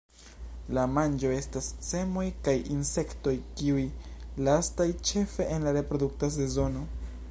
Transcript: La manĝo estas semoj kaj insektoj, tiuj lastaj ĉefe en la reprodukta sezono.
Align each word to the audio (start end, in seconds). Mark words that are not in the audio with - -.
La 0.77 0.85
manĝo 0.93 1.33
estas 1.39 1.67
semoj 1.89 2.25
kaj 2.47 2.55
insektoj, 2.77 3.35
tiuj 3.61 3.85
lastaj 4.49 4.91
ĉefe 5.11 5.51
en 5.59 5.69
la 5.69 5.79
reprodukta 5.81 6.37
sezono. 6.41 6.89